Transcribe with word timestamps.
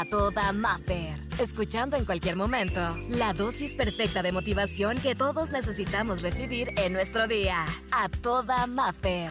a 0.00 0.06
toda 0.06 0.52
Maffer. 0.52 1.20
Escuchando 1.38 1.96
en 1.96 2.06
cualquier 2.06 2.34
momento 2.34 2.80
la 3.10 3.34
dosis 3.34 3.74
perfecta 3.74 4.22
de 4.22 4.32
motivación 4.32 4.98
que 4.98 5.14
todos 5.14 5.50
necesitamos 5.50 6.22
recibir 6.22 6.70
en 6.78 6.94
nuestro 6.94 7.26
día. 7.28 7.66
A 7.92 8.08
toda 8.08 8.66
Maffer. 8.66 9.30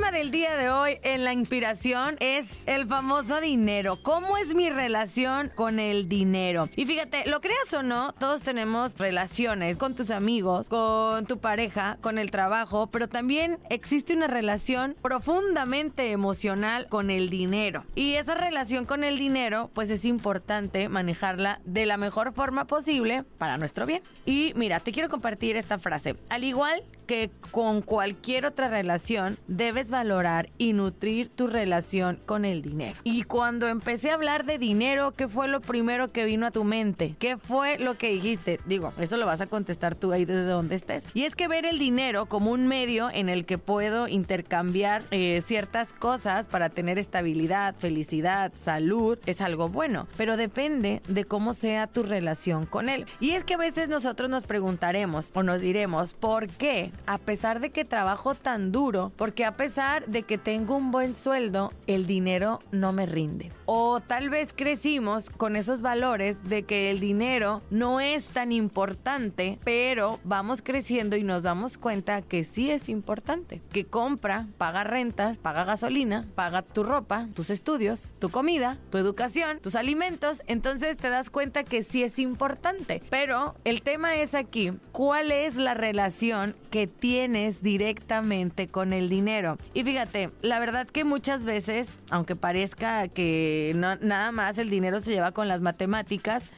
Tema 0.00 0.12
del 0.12 0.30
día 0.30 0.56
de 0.56 0.70
hoy 0.70 0.98
en 1.02 1.24
la 1.24 1.34
inspiración 1.34 2.16
es 2.20 2.62
el 2.64 2.86
famoso 2.86 3.38
dinero. 3.38 4.02
¿Cómo 4.02 4.38
es 4.38 4.54
mi 4.54 4.70
relación 4.70 5.50
con 5.54 5.78
el 5.78 6.08
dinero? 6.08 6.70
Y 6.74 6.86
fíjate, 6.86 7.28
lo 7.28 7.42
creas 7.42 7.74
o 7.74 7.82
no, 7.82 8.12
todos 8.14 8.40
tenemos 8.40 8.96
relaciones 8.96 9.76
con 9.76 9.94
tus 9.94 10.10
amigos, 10.10 10.68
con 10.68 11.26
tu 11.26 11.38
pareja, 11.38 11.98
con 12.00 12.16
el 12.16 12.30
trabajo, 12.30 12.86
pero 12.86 13.08
también 13.08 13.58
existe 13.68 14.14
una 14.14 14.26
relación 14.26 14.96
profundamente 15.02 16.12
emocional 16.12 16.86
con 16.88 17.10
el 17.10 17.28
dinero. 17.28 17.84
Y 17.94 18.14
esa 18.14 18.34
relación 18.34 18.86
con 18.86 19.04
el 19.04 19.18
dinero, 19.18 19.70
pues 19.74 19.90
es 19.90 20.06
importante 20.06 20.88
manejarla 20.88 21.60
de 21.66 21.84
la 21.84 21.98
mejor 21.98 22.32
forma 22.32 22.66
posible 22.66 23.24
para 23.36 23.58
nuestro 23.58 23.84
bien. 23.84 24.02
Y 24.24 24.54
mira, 24.56 24.80
te 24.80 24.92
quiero 24.92 25.10
compartir 25.10 25.56
esta 25.56 25.78
frase. 25.78 26.16
Al 26.30 26.44
igual 26.44 26.82
que 27.10 27.28
con 27.50 27.82
cualquier 27.82 28.46
otra 28.46 28.68
relación, 28.68 29.36
debes 29.48 29.90
valorar 29.90 30.48
y 30.58 30.74
nutrir 30.74 31.28
tu 31.28 31.48
relación 31.48 32.20
con 32.24 32.44
el 32.44 32.62
dinero. 32.62 32.96
Y 33.02 33.24
cuando 33.24 33.66
empecé 33.66 34.12
a 34.12 34.14
hablar 34.14 34.44
de 34.44 34.58
dinero, 34.58 35.10
¿qué 35.16 35.26
fue 35.26 35.48
lo 35.48 35.60
primero 35.60 36.06
que 36.06 36.24
vino 36.24 36.46
a 36.46 36.52
tu 36.52 36.62
mente? 36.62 37.16
¿Qué 37.18 37.36
fue 37.36 37.80
lo 37.80 37.94
que 37.94 38.12
dijiste? 38.12 38.60
Digo, 38.64 38.92
eso 38.96 39.16
lo 39.16 39.26
vas 39.26 39.40
a 39.40 39.48
contestar 39.48 39.96
tú 39.96 40.12
ahí 40.12 40.24
desde 40.24 40.44
donde 40.44 40.76
estés. 40.76 41.04
Y 41.12 41.24
es 41.24 41.34
que 41.34 41.48
ver 41.48 41.66
el 41.66 41.80
dinero 41.80 42.26
como 42.26 42.52
un 42.52 42.68
medio 42.68 43.10
en 43.10 43.28
el 43.28 43.44
que 43.44 43.58
puedo 43.58 44.06
intercambiar 44.06 45.02
eh, 45.10 45.42
ciertas 45.44 45.92
cosas 45.92 46.46
para 46.46 46.68
tener 46.68 46.96
estabilidad, 46.96 47.74
felicidad, 47.76 48.52
salud, 48.54 49.18
es 49.26 49.40
algo 49.40 49.68
bueno. 49.68 50.06
Pero 50.16 50.36
depende 50.36 51.02
de 51.08 51.24
cómo 51.24 51.54
sea 51.54 51.88
tu 51.88 52.04
relación 52.04 52.66
con 52.66 52.88
él. 52.88 53.04
Y 53.18 53.30
es 53.30 53.42
que 53.42 53.54
a 53.54 53.58
veces 53.58 53.88
nosotros 53.88 54.30
nos 54.30 54.44
preguntaremos 54.44 55.30
o 55.34 55.42
nos 55.42 55.60
diremos, 55.60 56.14
¿por 56.14 56.46
qué? 56.46 56.92
A 57.06 57.18
pesar 57.18 57.60
de 57.60 57.70
que 57.70 57.84
trabajo 57.84 58.34
tan 58.34 58.72
duro, 58.72 59.12
porque 59.16 59.44
a 59.44 59.56
pesar 59.56 60.06
de 60.06 60.22
que 60.22 60.38
tengo 60.38 60.76
un 60.76 60.90
buen 60.90 61.14
sueldo, 61.14 61.72
el 61.86 62.06
dinero 62.06 62.60
no 62.70 62.92
me 62.92 63.06
rinde. 63.06 63.52
O 63.66 64.00
tal 64.00 64.30
vez 64.30 64.52
crecimos 64.54 65.30
con 65.30 65.54
esos 65.54 65.80
valores 65.80 66.42
de 66.44 66.64
que 66.64 66.90
el 66.90 66.98
dinero 66.98 67.62
no 67.70 68.00
es 68.00 68.26
tan 68.26 68.52
importante, 68.52 69.58
pero 69.64 70.18
vamos 70.24 70.62
creciendo 70.62 71.16
y 71.16 71.22
nos 71.22 71.42
damos 71.42 71.78
cuenta 71.78 72.22
que 72.22 72.44
sí 72.44 72.70
es 72.70 72.88
importante. 72.88 73.62
Que 73.72 73.84
compra, 73.84 74.48
paga 74.58 74.84
rentas, 74.84 75.38
paga 75.38 75.64
gasolina, 75.64 76.24
paga 76.34 76.62
tu 76.62 76.82
ropa, 76.82 77.28
tus 77.34 77.50
estudios, 77.50 78.16
tu 78.18 78.30
comida, 78.30 78.78
tu 78.90 78.98
educación, 78.98 79.60
tus 79.60 79.76
alimentos. 79.76 80.42
Entonces 80.46 80.96
te 80.96 81.10
das 81.10 81.30
cuenta 81.30 81.64
que 81.64 81.84
sí 81.84 82.02
es 82.02 82.18
importante. 82.18 83.02
Pero 83.10 83.54
el 83.64 83.82
tema 83.82 84.16
es 84.16 84.34
aquí, 84.34 84.72
¿cuál 84.92 85.30
es 85.30 85.56
la 85.56 85.74
relación 85.74 86.56
que 86.70 86.79
tienes 86.86 87.62
directamente 87.62 88.66
con 88.66 88.92
el 88.92 89.08
dinero? 89.08 89.58
Y 89.74 89.84
fíjate, 89.84 90.30
la 90.42 90.58
verdad 90.58 90.86
que 90.86 91.04
muchas 91.04 91.44
veces, 91.44 91.96
aunque 92.10 92.36
parezca 92.36 93.08
que 93.08 93.72
no, 93.76 93.96
nada 93.96 94.32
más 94.32 94.58
el 94.58 94.70
dinero 94.70 95.00
se 95.00 95.12
lleva 95.12 95.32
con 95.32 95.48
las 95.48 95.60
matemáticas, 95.60 96.50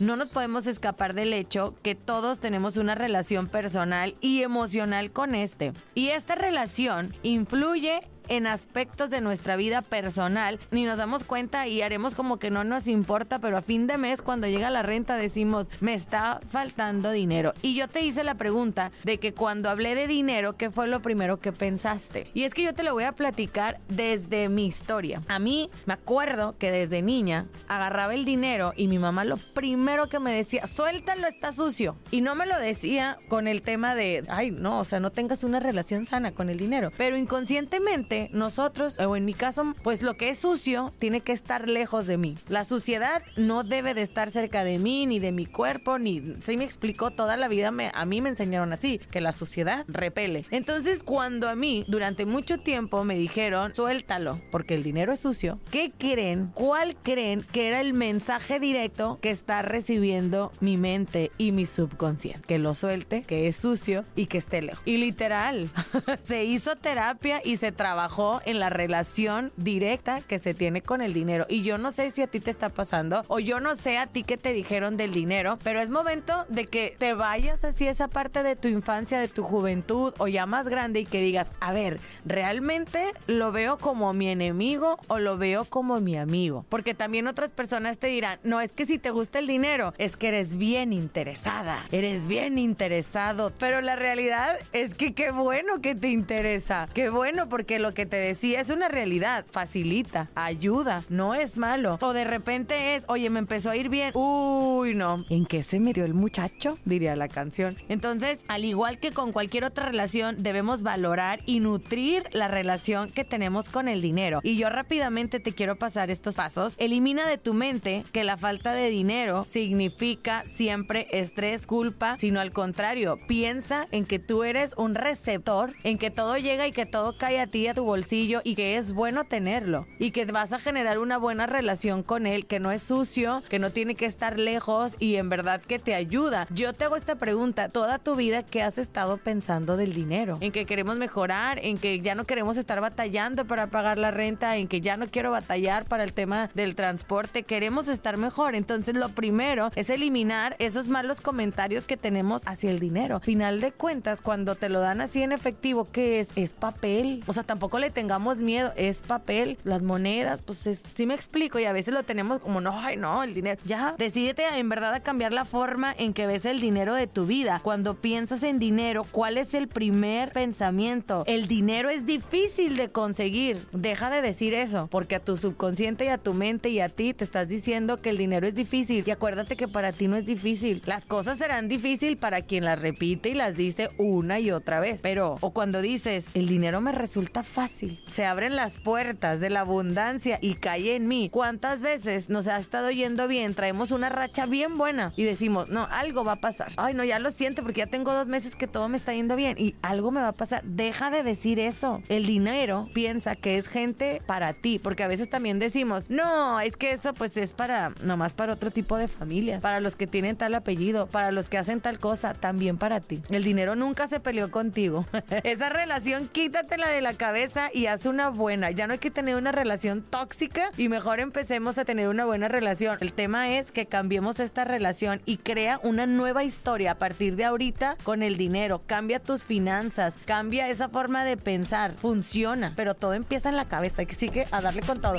no 0.00 0.16
nos 0.16 0.30
podemos 0.30 0.66
escapar 0.66 1.12
del 1.12 1.34
hecho 1.34 1.74
que 1.82 1.94
todos 1.94 2.40
tenemos 2.40 2.78
una 2.78 2.94
relación 2.94 3.48
personal 3.48 4.16
y 4.22 4.42
emocional 4.42 5.10
con 5.10 5.34
este. 5.34 5.72
Y 5.94 6.08
esta 6.08 6.34
relación 6.34 7.14
influye 7.22 8.00
en 8.30 8.46
aspectos 8.46 9.10
de 9.10 9.20
nuestra 9.20 9.56
vida 9.56 9.82
personal, 9.82 10.58
ni 10.70 10.84
nos 10.84 10.96
damos 10.96 11.24
cuenta 11.24 11.66
y 11.66 11.82
haremos 11.82 12.14
como 12.14 12.38
que 12.38 12.50
no 12.50 12.64
nos 12.64 12.88
importa, 12.88 13.40
pero 13.40 13.58
a 13.58 13.62
fin 13.62 13.86
de 13.86 13.98
mes 13.98 14.22
cuando 14.22 14.46
llega 14.46 14.70
la 14.70 14.82
renta 14.82 15.16
decimos, 15.16 15.66
me 15.80 15.94
está 15.94 16.40
faltando 16.48 17.10
dinero. 17.10 17.52
Y 17.60 17.74
yo 17.74 17.88
te 17.88 18.02
hice 18.02 18.24
la 18.24 18.36
pregunta 18.36 18.92
de 19.02 19.18
que 19.18 19.34
cuando 19.34 19.68
hablé 19.68 19.94
de 19.96 20.06
dinero, 20.06 20.56
¿qué 20.56 20.70
fue 20.70 20.86
lo 20.86 21.02
primero 21.02 21.40
que 21.40 21.52
pensaste? 21.52 22.28
Y 22.32 22.44
es 22.44 22.54
que 22.54 22.62
yo 22.62 22.72
te 22.72 22.84
lo 22.84 22.94
voy 22.94 23.04
a 23.04 23.12
platicar 23.12 23.80
desde 23.88 24.48
mi 24.48 24.64
historia. 24.64 25.22
A 25.26 25.40
mí 25.40 25.68
me 25.86 25.94
acuerdo 25.94 26.56
que 26.56 26.70
desde 26.70 27.02
niña 27.02 27.46
agarraba 27.66 28.14
el 28.14 28.24
dinero 28.24 28.72
y 28.76 28.86
mi 28.86 29.00
mamá 29.00 29.24
lo 29.24 29.38
primero 29.38 30.08
que 30.08 30.20
me 30.20 30.32
decía, 30.32 30.68
suéltalo, 30.68 31.26
está 31.26 31.52
sucio. 31.52 31.96
Y 32.12 32.20
no 32.20 32.36
me 32.36 32.46
lo 32.46 32.58
decía 32.60 33.18
con 33.28 33.48
el 33.48 33.62
tema 33.62 33.96
de, 33.96 34.24
ay, 34.28 34.52
no, 34.52 34.78
o 34.78 34.84
sea, 34.84 35.00
no 35.00 35.10
tengas 35.10 35.42
una 35.42 35.58
relación 35.58 36.06
sana 36.06 36.32
con 36.32 36.48
el 36.48 36.58
dinero. 36.58 36.92
Pero 36.96 37.16
inconscientemente 37.16 38.19
nosotros, 38.32 38.98
o 38.98 39.16
en 39.16 39.24
mi 39.24 39.34
caso, 39.34 39.74
pues 39.82 40.02
lo 40.02 40.16
que 40.16 40.28
es 40.28 40.38
sucio 40.38 40.92
tiene 40.98 41.20
que 41.20 41.32
estar 41.32 41.68
lejos 41.68 42.06
de 42.06 42.18
mí. 42.18 42.36
La 42.48 42.64
suciedad 42.64 43.22
no 43.36 43.64
debe 43.64 43.94
de 43.94 44.02
estar 44.02 44.30
cerca 44.30 44.64
de 44.64 44.78
mí, 44.78 45.06
ni 45.06 45.18
de 45.18 45.32
mi 45.32 45.46
cuerpo, 45.46 45.98
ni... 45.98 46.36
Se 46.40 46.56
me 46.56 46.64
explicó 46.64 47.10
toda 47.10 47.36
la 47.36 47.48
vida, 47.48 47.70
me, 47.70 47.90
a 47.94 48.04
mí 48.04 48.20
me 48.20 48.28
enseñaron 48.28 48.72
así, 48.72 48.98
que 49.10 49.20
la 49.20 49.32
suciedad 49.32 49.84
repele. 49.88 50.44
Entonces, 50.50 51.02
cuando 51.02 51.48
a 51.48 51.54
mí, 51.54 51.84
durante 51.88 52.26
mucho 52.26 52.58
tiempo, 52.58 53.04
me 53.04 53.16
dijeron, 53.16 53.74
suéltalo, 53.74 54.40
porque 54.50 54.74
el 54.74 54.82
dinero 54.82 55.12
es 55.12 55.20
sucio, 55.20 55.58
¿qué 55.70 55.92
creen? 55.96 56.50
¿Cuál 56.54 56.96
creen 56.96 57.44
que 57.52 57.68
era 57.68 57.80
el 57.80 57.94
mensaje 57.94 58.60
directo 58.60 59.18
que 59.20 59.30
está 59.30 59.62
recibiendo 59.62 60.52
mi 60.60 60.76
mente 60.76 61.30
y 61.38 61.52
mi 61.52 61.66
subconsciente? 61.66 62.46
Que 62.46 62.58
lo 62.58 62.74
suelte, 62.74 63.22
que 63.22 63.48
es 63.48 63.56
sucio 63.56 64.04
y 64.16 64.26
que 64.26 64.38
esté 64.38 64.62
lejos. 64.62 64.82
Y 64.84 64.98
literal, 64.98 65.70
se 66.22 66.44
hizo 66.44 66.76
terapia 66.76 67.40
y 67.44 67.56
se 67.56 67.72
trabajó 67.72 68.09
en 68.44 68.58
la 68.58 68.70
relación 68.70 69.52
directa 69.56 70.20
que 70.20 70.38
se 70.38 70.52
tiene 70.52 70.82
con 70.82 71.00
el 71.00 71.14
dinero. 71.14 71.46
Y 71.48 71.62
yo 71.62 71.78
no 71.78 71.90
sé 71.90 72.10
si 72.10 72.22
a 72.22 72.26
ti 72.26 72.40
te 72.40 72.50
está 72.50 72.68
pasando 72.68 73.24
o 73.28 73.38
yo 73.38 73.60
no 73.60 73.74
sé 73.76 73.98
a 73.98 74.06
ti 74.08 74.24
qué 74.24 74.36
te 74.36 74.52
dijeron 74.52 74.96
del 74.96 75.12
dinero, 75.12 75.58
pero 75.62 75.80
es 75.80 75.90
momento 75.90 76.44
de 76.48 76.66
que 76.66 76.94
te 76.98 77.14
vayas 77.14 77.64
así 77.64 77.86
esa 77.86 78.08
parte 78.08 78.42
de 78.42 78.56
tu 78.56 78.68
infancia, 78.68 79.20
de 79.20 79.28
tu 79.28 79.44
juventud 79.44 80.12
o 80.18 80.26
ya 80.26 80.44
más 80.46 80.68
grande 80.68 81.00
y 81.00 81.06
que 81.06 81.20
digas, 81.20 81.46
a 81.60 81.72
ver, 81.72 82.00
¿realmente 82.24 83.12
lo 83.26 83.52
veo 83.52 83.78
como 83.78 84.12
mi 84.12 84.28
enemigo 84.28 84.98
o 85.06 85.18
lo 85.18 85.36
veo 85.36 85.64
como 85.64 86.00
mi 86.00 86.16
amigo? 86.16 86.66
Porque 86.68 86.94
también 86.94 87.28
otras 87.28 87.52
personas 87.52 87.98
te 87.98 88.08
dirán, 88.08 88.40
no, 88.42 88.60
es 88.60 88.72
que 88.72 88.86
si 88.86 88.98
te 88.98 89.10
gusta 89.10 89.38
el 89.38 89.46
dinero, 89.46 89.94
es 89.98 90.16
que 90.16 90.28
eres 90.28 90.58
bien 90.58 90.92
interesada, 90.92 91.86
eres 91.92 92.26
bien 92.26 92.58
interesado, 92.58 93.52
pero 93.58 93.80
la 93.80 93.94
realidad 93.94 94.58
es 94.72 94.94
que 94.96 95.14
qué 95.14 95.30
bueno 95.30 95.80
que 95.80 95.94
te 95.94 96.08
interesa, 96.08 96.88
qué 96.92 97.08
bueno 97.08 97.48
porque 97.48 97.78
lo 97.78 97.89
que 97.94 98.06
te 98.06 98.16
decía 98.16 98.60
es 98.60 98.70
una 98.70 98.88
realidad. 98.88 99.44
Facilita, 99.50 100.28
ayuda, 100.34 101.04
no 101.08 101.34
es 101.34 101.56
malo. 101.56 101.98
O 102.00 102.12
de 102.12 102.24
repente 102.24 102.94
es, 102.94 103.04
oye, 103.08 103.30
me 103.30 103.38
empezó 103.38 103.70
a 103.70 103.76
ir 103.76 103.88
bien. 103.88 104.12
Uy, 104.14 104.94
no. 104.94 105.24
¿En 105.30 105.46
qué 105.46 105.62
se 105.62 105.80
murió 105.80 106.04
el 106.04 106.14
muchacho? 106.14 106.78
Diría 106.84 107.16
la 107.16 107.28
canción. 107.28 107.76
Entonces, 107.88 108.44
al 108.48 108.64
igual 108.64 108.98
que 108.98 109.12
con 109.12 109.32
cualquier 109.32 109.64
otra 109.64 109.86
relación, 109.86 110.42
debemos 110.42 110.82
valorar 110.82 111.40
y 111.46 111.60
nutrir 111.60 112.24
la 112.32 112.48
relación 112.48 113.10
que 113.10 113.24
tenemos 113.24 113.68
con 113.68 113.88
el 113.88 114.02
dinero. 114.02 114.40
Y 114.42 114.56
yo 114.56 114.68
rápidamente 114.68 115.40
te 115.40 115.52
quiero 115.52 115.76
pasar 115.76 116.10
estos 116.10 116.34
pasos. 116.34 116.74
Elimina 116.78 117.26
de 117.26 117.38
tu 117.38 117.54
mente 117.54 118.04
que 118.12 118.24
la 118.24 118.36
falta 118.36 118.72
de 118.72 118.90
dinero 118.90 119.46
significa 119.48 120.44
siempre 120.46 121.08
estrés, 121.10 121.66
culpa, 121.66 122.16
sino 122.18 122.40
al 122.40 122.52
contrario, 122.52 123.16
piensa 123.26 123.86
en 123.90 124.04
que 124.04 124.18
tú 124.18 124.44
eres 124.44 124.74
un 124.76 124.94
receptor, 124.94 125.74
en 125.84 125.98
que 125.98 126.10
todo 126.10 126.36
llega 126.38 126.66
y 126.66 126.72
que 126.72 126.86
todo 126.86 127.16
cae 127.16 127.40
a 127.40 127.46
ti, 127.46 127.66
a 127.66 127.74
tu 127.74 127.79
bolsillo 127.84 128.40
y 128.44 128.54
que 128.54 128.76
es 128.76 128.92
bueno 128.92 129.24
tenerlo 129.24 129.86
y 129.98 130.10
que 130.10 130.24
vas 130.26 130.52
a 130.52 130.58
generar 130.58 130.98
una 130.98 131.18
buena 131.18 131.46
relación 131.46 132.02
con 132.02 132.26
él, 132.26 132.46
que 132.46 132.60
no 132.60 132.72
es 132.72 132.82
sucio, 132.82 133.42
que 133.48 133.58
no 133.58 133.70
tiene 133.70 133.94
que 133.94 134.06
estar 134.06 134.38
lejos 134.38 134.96
y 134.98 135.16
en 135.16 135.28
verdad 135.28 135.60
que 135.60 135.78
te 135.78 135.94
ayuda. 135.94 136.46
Yo 136.50 136.72
te 136.72 136.84
hago 136.84 136.96
esta 136.96 137.16
pregunta, 137.16 137.68
toda 137.68 137.98
tu 137.98 138.16
vida, 138.16 138.42
¿qué 138.42 138.62
has 138.62 138.78
estado 138.78 139.16
pensando 139.16 139.76
del 139.76 139.92
dinero? 139.92 140.38
En 140.40 140.52
que 140.52 140.66
queremos 140.66 140.96
mejorar, 140.96 141.58
en 141.62 141.76
que 141.76 142.00
ya 142.00 142.14
no 142.14 142.24
queremos 142.24 142.56
estar 142.56 142.80
batallando 142.80 143.44
para 143.46 143.68
pagar 143.68 143.98
la 143.98 144.10
renta, 144.10 144.56
en 144.56 144.68
que 144.68 144.80
ya 144.80 144.96
no 144.96 145.08
quiero 145.08 145.30
batallar 145.30 145.84
para 145.84 146.04
el 146.04 146.12
tema 146.12 146.50
del 146.54 146.74
transporte, 146.74 147.42
queremos 147.42 147.88
estar 147.88 148.16
mejor. 148.16 148.54
Entonces 148.54 148.96
lo 148.96 149.10
primero 149.10 149.70
es 149.76 149.90
eliminar 149.90 150.56
esos 150.58 150.88
malos 150.88 151.20
comentarios 151.20 151.84
que 151.84 151.96
tenemos 151.96 152.42
hacia 152.46 152.70
el 152.70 152.80
dinero. 152.80 153.20
Final 153.20 153.60
de 153.60 153.72
cuentas, 153.72 154.20
cuando 154.20 154.54
te 154.54 154.68
lo 154.68 154.80
dan 154.80 155.00
así 155.00 155.22
en 155.22 155.32
efectivo, 155.32 155.86
¿qué 155.90 156.20
es? 156.20 156.30
Es 156.36 156.54
papel. 156.54 157.22
O 157.26 157.32
sea, 157.32 157.42
tampoco 157.42 157.69
le 157.78 157.90
tengamos 157.90 158.38
miedo, 158.38 158.72
es 158.76 159.02
papel, 159.02 159.58
las 159.64 159.82
monedas, 159.82 160.42
pues 160.42 160.66
es, 160.66 160.82
sí 160.94 161.06
me 161.06 161.14
explico 161.14 161.58
y 161.58 161.64
a 161.64 161.72
veces 161.72 161.94
lo 161.94 162.02
tenemos 162.02 162.40
como, 162.40 162.60
no, 162.60 162.78
ay 162.78 162.96
no, 162.96 163.22
el 163.22 163.34
dinero. 163.34 163.60
Ya, 163.64 163.94
decídete 163.98 164.44
en 164.56 164.68
verdad 164.68 164.94
a 164.94 165.00
cambiar 165.00 165.32
la 165.32 165.44
forma 165.44 165.94
en 165.96 166.12
que 166.12 166.26
ves 166.26 166.44
el 166.44 166.60
dinero 166.60 166.94
de 166.94 167.06
tu 167.06 167.26
vida. 167.26 167.60
Cuando 167.62 167.94
piensas 167.94 168.42
en 168.42 168.58
dinero, 168.58 169.06
¿cuál 169.10 169.38
es 169.38 169.54
el 169.54 169.68
primer 169.68 170.32
pensamiento? 170.32 171.24
El 171.26 171.46
dinero 171.46 171.88
es 171.90 172.06
difícil 172.06 172.76
de 172.76 172.90
conseguir. 172.90 173.66
Deja 173.72 174.10
de 174.10 174.22
decir 174.22 174.54
eso, 174.54 174.88
porque 174.90 175.16
a 175.16 175.20
tu 175.20 175.36
subconsciente 175.36 176.06
y 176.06 176.08
a 176.08 176.18
tu 176.18 176.34
mente 176.34 176.70
y 176.70 176.80
a 176.80 176.88
ti 176.88 177.14
te 177.14 177.24
estás 177.24 177.48
diciendo 177.48 178.00
que 178.00 178.10
el 178.10 178.16
dinero 178.16 178.46
es 178.46 178.54
difícil. 178.54 179.04
Y 179.06 179.10
acuérdate 179.10 179.56
que 179.56 179.68
para 179.68 179.92
ti 179.92 180.08
no 180.08 180.16
es 180.16 180.26
difícil. 180.26 180.82
Las 180.86 181.06
cosas 181.06 181.38
serán 181.38 181.68
difíciles 181.68 182.18
para 182.18 182.42
quien 182.42 182.64
las 182.64 182.80
repite 182.80 183.30
y 183.30 183.34
las 183.34 183.56
dice 183.56 183.90
una 183.98 184.40
y 184.40 184.50
otra 184.50 184.80
vez. 184.80 185.00
Pero, 185.02 185.36
o 185.40 185.50
cuando 185.50 185.80
dices, 185.80 186.26
el 186.34 186.48
dinero 186.48 186.80
me 186.80 186.92
resulta 186.92 187.42
fácil 187.42 187.59
Se 188.06 188.24
abren 188.24 188.56
las 188.56 188.78
puertas 188.78 189.40
de 189.40 189.50
la 189.50 189.60
abundancia 189.60 190.38
y 190.40 190.54
cae 190.54 190.96
en 190.96 191.08
mí. 191.08 191.28
¿Cuántas 191.30 191.82
veces 191.82 192.30
nos 192.30 192.46
ha 192.46 192.58
estado 192.58 192.90
yendo 192.90 193.28
bien? 193.28 193.54
Traemos 193.54 193.90
una 193.90 194.08
racha 194.08 194.46
bien 194.46 194.78
buena 194.78 195.12
y 195.16 195.24
decimos, 195.24 195.68
no, 195.68 195.86
algo 195.90 196.24
va 196.24 196.32
a 196.32 196.40
pasar. 196.40 196.72
Ay, 196.76 196.94
no, 196.94 197.04
ya 197.04 197.18
lo 197.18 197.30
siento 197.30 197.62
porque 197.62 197.80
ya 197.80 197.86
tengo 197.86 198.14
dos 198.14 198.28
meses 198.28 198.56
que 198.56 198.66
todo 198.66 198.88
me 198.88 198.96
está 198.96 199.12
yendo 199.12 199.36
bien 199.36 199.56
y 199.58 199.74
algo 199.82 200.10
me 200.10 200.20
va 200.20 200.28
a 200.28 200.32
pasar. 200.32 200.62
Deja 200.64 201.10
de 201.10 201.22
decir 201.22 201.58
eso. 201.58 202.02
El 202.08 202.26
dinero 202.26 202.88
piensa 202.94 203.34
que 203.34 203.58
es 203.58 203.68
gente 203.68 204.22
para 204.26 204.54
ti, 204.54 204.78
porque 204.78 205.02
a 205.02 205.08
veces 205.08 205.28
también 205.28 205.58
decimos, 205.58 206.08
no, 206.08 206.60
es 206.60 206.76
que 206.76 206.92
eso 206.92 207.12
pues 207.14 207.36
es 207.36 207.52
para, 207.52 207.92
nomás 208.02 208.32
para 208.32 208.54
otro 208.54 208.70
tipo 208.70 208.96
de 208.96 209.08
familias, 209.08 209.60
para 209.60 209.80
los 209.80 209.96
que 209.96 210.06
tienen 210.06 210.36
tal 210.36 210.54
apellido, 210.54 211.08
para 211.08 211.32
los 211.32 211.48
que 211.48 211.58
hacen 211.58 211.80
tal 211.80 211.98
cosa, 211.98 212.34
también 212.34 212.78
para 212.78 213.00
ti. 213.00 213.20
El 213.30 213.44
dinero 213.44 213.74
nunca 213.76 214.08
se 214.08 214.20
peleó 214.20 214.50
contigo. 214.50 215.06
Esa 215.44 215.68
relación 215.68 216.28
quítatela 216.28 216.88
de 216.88 217.00
la 217.00 217.14
cabeza 217.14 217.49
y 217.72 217.86
haz 217.86 218.06
una 218.06 218.28
buena. 218.28 218.70
Ya 218.70 218.86
no 218.86 218.92
hay 218.92 218.98
que 218.98 219.10
tener 219.10 219.36
una 219.36 219.52
relación 219.52 220.02
tóxica 220.02 220.70
y 220.76 220.88
mejor 220.88 221.20
empecemos 221.20 221.78
a 221.78 221.84
tener 221.84 222.08
una 222.08 222.24
buena 222.24 222.48
relación. 222.48 222.98
El 223.00 223.12
tema 223.12 223.50
es 223.50 223.72
que 223.72 223.86
cambiemos 223.86 224.40
esta 224.40 224.64
relación 224.64 225.20
y 225.26 225.38
crea 225.38 225.80
una 225.82 226.06
nueva 226.06 226.44
historia 226.44 226.92
a 226.92 226.94
partir 226.96 227.36
de 227.36 227.44
ahorita 227.44 227.96
con 228.04 228.22
el 228.22 228.36
dinero. 228.36 228.82
Cambia 228.86 229.20
tus 229.20 229.44
finanzas, 229.44 230.14
cambia 230.26 230.68
esa 230.68 230.88
forma 230.88 231.24
de 231.24 231.36
pensar. 231.36 231.94
Funciona, 231.94 232.72
pero 232.76 232.94
todo 232.94 233.14
empieza 233.14 233.48
en 233.48 233.56
la 233.56 233.64
cabeza. 233.64 234.02
Así 234.08 234.28
que 234.28 234.46
a 234.50 234.60
darle 234.60 234.82
con 234.82 235.00
todo. 235.00 235.18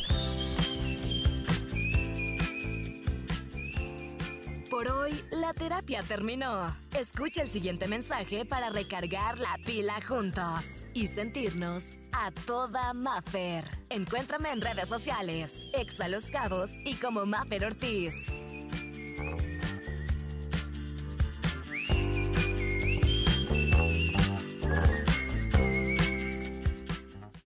Por 4.71 4.87
hoy, 4.87 5.21
la 5.31 5.53
terapia 5.53 6.01
terminó. 6.01 6.73
Escucha 6.97 7.41
el 7.41 7.49
siguiente 7.49 7.89
mensaje 7.89 8.45
para 8.45 8.69
recargar 8.69 9.37
la 9.37 9.57
pila 9.65 9.99
juntos 10.07 10.87
y 10.93 11.07
sentirnos 11.07 11.99
a 12.13 12.31
toda 12.31 12.93
Maffer. 12.93 13.65
Encuéntrame 13.89 14.49
en 14.49 14.61
redes 14.61 14.87
sociales, 14.87 15.67
Exa 15.73 16.07
Los 16.07 16.31
Cabos 16.31 16.71
y 16.85 16.95
como 16.95 17.25
Maffer 17.25 17.65
Ortiz. 17.65 18.15